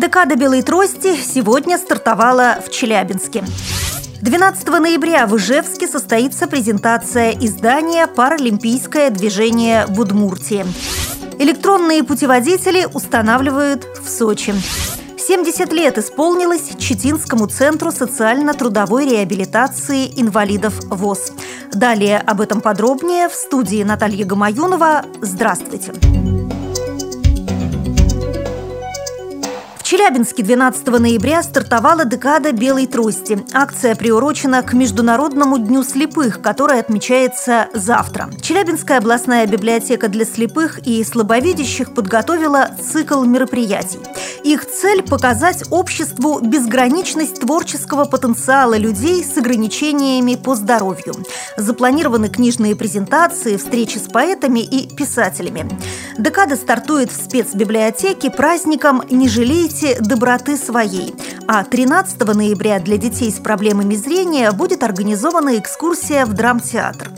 Декада 0.00 0.34
белой 0.34 0.62
трости 0.62 1.14
сегодня 1.14 1.76
стартовала 1.76 2.56
в 2.66 2.70
Челябинске. 2.70 3.44
12 4.22 4.66
ноября 4.68 5.26
в 5.26 5.36
Ижевске 5.36 5.86
состоится 5.86 6.46
презентация 6.46 7.32
издания 7.32 8.06
«Паралимпийское 8.06 9.10
движение 9.10 9.84
в 9.86 10.00
Удмуртии». 10.00 10.64
Электронные 11.38 12.02
путеводители 12.02 12.88
устанавливают 12.94 13.86
в 14.02 14.08
Сочи. 14.08 14.54
70 15.18 15.70
лет 15.74 15.98
исполнилось 15.98 16.76
Читинскому 16.78 17.46
центру 17.46 17.92
социально-трудовой 17.92 19.06
реабилитации 19.06 20.06
инвалидов 20.16 20.80
ВОЗ. 20.86 21.32
Далее 21.74 22.16
об 22.20 22.40
этом 22.40 22.62
подробнее 22.62 23.28
в 23.28 23.34
студии 23.34 23.82
Наталья 23.82 24.24
Гамаюнова. 24.24 25.04
Здравствуйте! 25.20 25.92
Здравствуйте! 25.92 26.39
Челябинске 30.00 30.42
12 30.42 30.86
ноября 30.98 31.42
стартовала 31.42 32.06
декада 32.06 32.52
белой 32.52 32.86
трости. 32.86 33.44
Акция 33.52 33.94
приурочена 33.94 34.62
к 34.62 34.72
Международному 34.72 35.58
дню 35.58 35.84
слепых, 35.84 36.40
который 36.40 36.80
отмечается 36.80 37.68
завтра. 37.74 38.30
Челябинская 38.40 38.96
областная 38.96 39.46
библиотека 39.46 40.08
для 40.08 40.24
слепых 40.24 40.78
и 40.86 41.04
слабовидящих 41.04 41.92
подготовила 41.92 42.70
цикл 42.82 43.22
мероприятий. 43.24 43.98
Их 44.42 44.66
цель– 44.66 45.02
показать 45.08 45.64
обществу 45.70 46.40
безграничность 46.40 47.40
творческого 47.40 48.06
потенциала 48.06 48.78
людей 48.78 49.22
с 49.22 49.36
ограничениями 49.36 50.34
по 50.34 50.54
здоровью. 50.54 51.12
Запланированы 51.58 52.30
книжные 52.30 52.74
презентации, 52.74 53.58
встречи 53.58 53.98
с 53.98 54.08
поэтами 54.08 54.60
и 54.60 54.88
писателями. 54.88 55.68
Декада 56.16 56.56
стартует 56.56 57.12
в 57.12 57.22
спецбиблиотеке 57.22 58.30
праздником 58.30 59.02
«Не 59.10 59.28
жалейте 59.28 59.89
доброты 59.98 60.56
своей». 60.56 61.14
А 61.52 61.64
13 61.64 62.32
ноября 62.32 62.78
для 62.78 62.96
детей 62.96 63.28
с 63.28 63.40
проблемами 63.40 63.96
зрения 63.96 64.52
будет 64.52 64.84
организована 64.84 65.58
экскурсия 65.58 66.24
в 66.24 66.32
драмтеатр. 66.32 67.10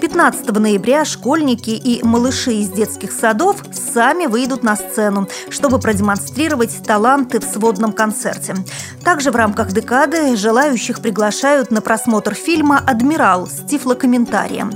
15 0.00 0.50
ноября 0.58 1.04
школьники 1.04 1.70
и 1.70 2.02
малыши 2.02 2.54
из 2.54 2.68
детских 2.68 3.12
садов 3.12 3.62
сами 3.72 4.26
выйдут 4.26 4.64
на 4.64 4.74
сцену, 4.74 5.28
чтобы 5.50 5.78
продемонстрировать 5.78 6.82
таланты 6.84 7.38
в 7.38 7.44
сводном 7.44 7.92
концерте. 7.92 8.56
Также 9.04 9.30
в 9.30 9.36
рамках 9.36 9.70
декады 9.70 10.36
желающих 10.36 11.00
приглашают 11.00 11.70
на 11.70 11.80
просмотр 11.80 12.34
фильма 12.34 12.82
«Адмирал» 12.84 13.46
с 13.46 13.64
тифлокомментарием. 13.68 14.72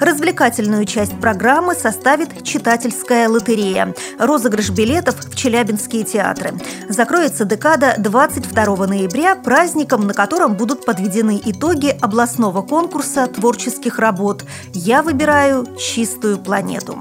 Развлекательную 0.00 0.86
часть 0.86 1.18
программы 1.20 1.74
составит 1.74 2.42
читательская 2.42 3.28
лотерея. 3.28 3.94
Розыгрыш 4.18 4.70
билетов 4.70 5.16
в 5.16 5.36
Челябинские 5.36 6.04
театры. 6.04 6.52
Закроется 6.88 7.44
декада 7.44 7.94
22 7.98 8.53
ноября, 8.86 9.34
праздником, 9.34 10.06
на 10.06 10.14
котором 10.14 10.54
будут 10.54 10.84
подведены 10.84 11.40
итоги 11.44 11.88
областного 12.00 12.62
конкурса 12.62 13.26
творческих 13.26 13.98
работ 13.98 14.44
«Я 14.72 15.02
выбираю 15.02 15.66
чистую 15.76 16.38
планету». 16.38 16.98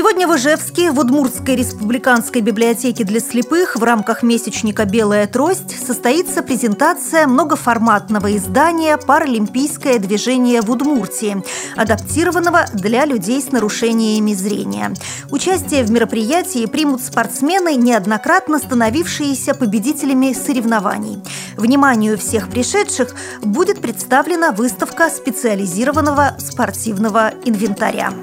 Сегодня 0.00 0.26
в 0.26 0.34
Ижевске 0.34 0.92
в 0.92 0.98
Удмуртской 0.98 1.56
республиканской 1.56 2.40
библиотеке 2.40 3.04
для 3.04 3.20
слепых 3.20 3.76
в 3.76 3.84
рамках 3.84 4.22
месячника 4.22 4.86
«Белая 4.86 5.26
трость» 5.26 5.76
состоится 5.86 6.42
презентация 6.42 7.26
многоформатного 7.26 8.34
издания 8.34 8.96
«Паралимпийское 8.96 9.98
движение 9.98 10.62
в 10.62 10.70
Удмуртии», 10.70 11.44
адаптированного 11.76 12.64
для 12.72 13.04
людей 13.04 13.42
с 13.42 13.52
нарушениями 13.52 14.32
зрения. 14.32 14.94
Участие 15.30 15.84
в 15.84 15.90
мероприятии 15.90 16.64
примут 16.64 17.02
спортсмены, 17.02 17.74
неоднократно 17.74 18.58
становившиеся 18.58 19.52
победителями 19.52 20.32
соревнований. 20.32 21.22
Вниманию 21.58 22.16
всех 22.16 22.48
пришедших 22.48 23.14
будет 23.42 23.82
представлена 23.82 24.52
выставка 24.52 25.10
специализированного 25.10 26.36
спортивного 26.38 27.34
инвентаря. 27.44 28.14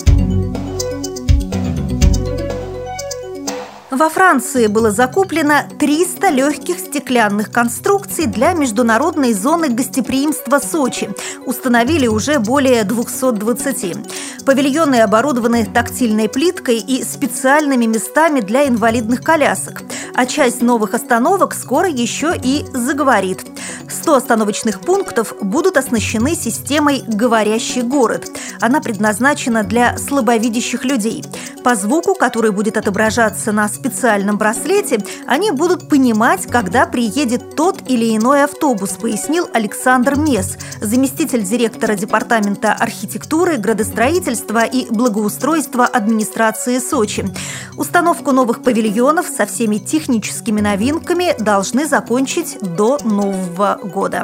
Во 3.90 4.10
Франции 4.10 4.68
было 4.68 4.92
закуплено 4.92 5.64
300 5.80 6.30
легких 6.32 6.78
стеклянных 6.78 7.54
конструкций 7.54 8.26
для 8.26 8.52
международной 8.52 9.32
зоны 9.32 9.70
гостеприимства 9.70 10.60
Сочи. 10.60 11.10
Установили 11.46 12.06
уже 12.08 12.40
более 12.40 12.84
220. 12.84 14.46
Павильоны 14.46 15.00
оборудованы 15.00 15.66
тактильной 15.66 16.28
плиткой 16.28 16.80
и 16.80 17.02
специальными 17.02 17.86
местами 17.86 18.42
для 18.42 18.68
инвалидных 18.68 19.22
колясок. 19.24 19.84
А 20.14 20.26
часть 20.26 20.62
новых 20.62 20.94
остановок 20.94 21.54
скоро 21.54 21.88
еще 21.88 22.36
и 22.36 22.66
заговорит. 22.74 23.46
100 23.90 24.16
остановочных 24.16 24.82
пунктов 24.82 25.34
будут 25.42 25.78
оснащены 25.78 26.36
системой 26.36 27.04
«Говорящий 27.08 27.82
город». 27.82 28.30
Она 28.60 28.82
предназначена 28.82 29.64
для 29.64 29.98
слабовидящих 29.98 30.84
людей. 30.84 31.24
По 31.64 31.76
звуку, 31.76 32.16
который 32.16 32.52
будет 32.52 32.78
отображаться 32.78 33.52
на 33.52 33.68
специальном 33.68 34.38
браслете, 34.38 35.04
они 35.28 35.52
будут 35.52 35.90
понимать, 35.90 36.46
когда 36.46 36.86
приедет 36.86 37.56
тот 37.56 37.90
или 37.90 38.16
иной 38.16 38.44
автобус, 38.44 38.92
пояснил 38.92 39.50
Александр 39.54 40.16
Мес, 40.16 40.58
заместитель 40.82 41.44
директора 41.44 41.96
Департамента 41.96 42.74
архитектуры, 42.74 43.58
градостроительства 43.58 44.64
и 44.64 44.90
благоустройства 44.90 45.86
администрации 45.86 46.80
Сочи. 46.80 47.30
Установку 47.78 48.32
новых 48.32 48.64
павильонов 48.64 49.28
со 49.28 49.46
всеми 49.46 49.78
техническими 49.78 50.62
новинками 50.62 51.36
должны 51.40 51.86
закончить 51.86 52.58
до 52.60 52.98
Нового 53.04 53.80
года. 53.84 54.24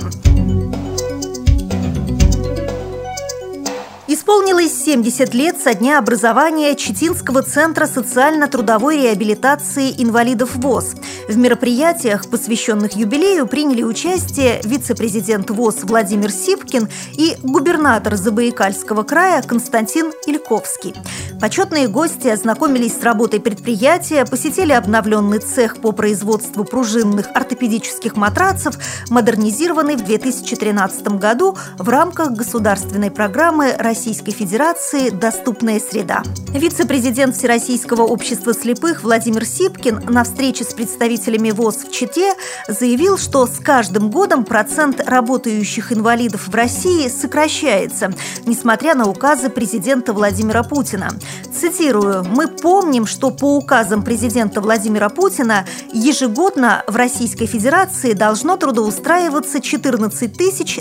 Исполнилось 4.08 4.84
70 4.84 5.34
лет 5.34 5.62
со 5.62 5.74
дня 5.74 5.98
образования 5.98 6.76
Читинского 6.76 7.42
центра 7.42 7.86
социально-трудовой 7.86 8.98
реабилитации 8.98 9.94
инвалидов 9.98 10.56
ВОЗ. 10.56 10.96
В 11.28 11.38
мероприятиях, 11.38 12.30
посвященных 12.30 12.94
юбилею, 12.94 13.48
приняли 13.48 13.84
участие 13.84 14.62
вице-президент 14.64 15.50
ВОЗ 15.50 15.84
Владимир 15.84 16.32
Сипкин 16.32 16.90
и 17.14 17.38
губернатор 17.44 18.16
Забайкальского 18.16 19.04
края 19.04 19.42
Константин 19.42 20.12
Ильковский. 20.28 20.94
Почетные 21.44 21.90
гости 21.90 22.30
ознакомились 22.30 22.98
с 22.98 23.04
работой 23.04 23.42
предприятия, 23.42 24.24
посетили 24.24 24.72
обновленный 24.72 25.40
цех 25.40 25.76
по 25.82 25.92
производству 25.92 26.64
пружинных 26.64 27.28
ортопедических 27.36 28.16
матрацев, 28.16 28.78
модернизированный 29.10 29.98
в 29.98 30.06
2013 30.06 31.06
году 31.20 31.58
в 31.78 31.90
рамках 31.90 32.32
государственной 32.32 33.12
программы 33.12 33.76
«Россия 33.78 34.04
Российской 34.04 34.32
Федерации 34.32 35.10
«Доступная 35.10 35.80
среда». 35.80 36.24
Вице-президент 36.50 37.36
Всероссийского 37.36 38.04
общества 38.04 38.54
слепых 38.54 39.02
Владимир 39.02 39.46
Сипкин 39.46 40.04
на 40.10 40.24
встрече 40.24 40.64
с 40.64 40.74
представителями 40.74 41.52
ВОЗ 41.52 41.86
в 41.86 41.92
Чите 41.92 42.34
заявил, 42.68 43.18
что 43.18 43.48
с 43.48 43.60
каждым 43.60 44.12
годом 44.12 44.46
процент 44.46 45.02
работающих 45.06 45.92
инвалидов 45.92 46.48
в 46.48 46.54
России 46.54 47.08
сокращается, 47.08 48.14
несмотря 48.46 48.94
на 48.94 49.06
указы 49.06 49.50
президента 49.50 50.14
Владимира 50.14 50.64
Путина. 50.64 51.12
Цитирую, 51.54 52.24
«Мы 52.24 52.48
помним, 52.48 53.06
что 53.06 53.30
по 53.30 53.56
указам 53.58 54.04
президента 54.04 54.60
Владимира 54.60 55.10
Путина 55.10 55.66
ежегодно 55.92 56.84
в 56.88 56.96
Российской 56.96 57.46
Федерации 57.46 58.14
должно 58.14 58.58
трудоустраиваться 58.58 59.62
14 59.62 60.34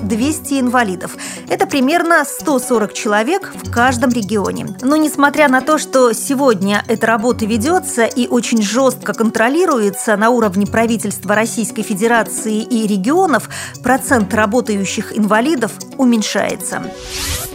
200 0.03 0.61
инвалидов. 0.61 1.17
Это 1.49 1.67
примерно 1.67 2.25
140 2.25 2.93
человек 2.95 3.53
в 3.63 3.71
каждом 3.71 4.11
регионе. 4.11 4.77
Но 4.81 4.97
несмотря 4.97 5.49
на 5.49 5.61
то, 5.61 5.79
что 5.79 6.13
сегодня 6.13 6.85
эта 6.89 7.07
работа 7.07 7.47
ведется 7.47 8.05
и 8.05 8.27
очень 8.27 8.63
жестко 8.63 9.13
контролируется 9.13 10.17
на 10.17 10.31
уровне 10.31 10.67
правительства 10.67 11.35
Российской 11.35 11.83
Федерации 11.83 12.63
и 12.63 12.87
регионов, 12.87 13.49
процент 13.83 14.33
работающих 14.35 15.17
инвалидов 15.17 15.73
уменьшается. 15.99 16.83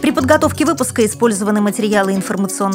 При 0.00 0.12
подготовке 0.12 0.64
выпуска 0.64 1.04
использованы 1.04 1.60
материалы 1.60 2.14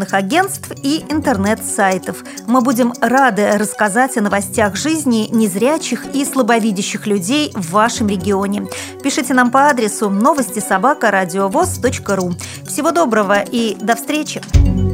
информационных 0.03 0.13
агентств 0.13 0.71
и 0.83 1.03
интернет-сайтов. 1.09 2.23
Мы 2.47 2.61
будем 2.61 2.93
рады 3.01 3.57
рассказать 3.57 4.17
о 4.17 4.21
новостях 4.21 4.75
жизни 4.75 5.27
незрячих 5.31 6.05
и 6.13 6.25
слабовидящих 6.25 7.07
людей 7.07 7.51
в 7.53 7.71
вашем 7.71 8.07
регионе. 8.07 8.67
Пишите 9.01 9.33
нам 9.33 9.51
по 9.51 9.69
адресу 9.69 10.09
новости 10.09 10.59
собака 10.59 11.11
ру. 12.15 12.33
Всего 12.67 12.91
доброго 12.91 13.41
и 13.41 13.75
до 13.79 13.95
встречи! 13.95 14.92